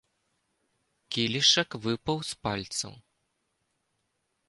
[1.17, 2.93] Кілішак выпаў з пальцаў.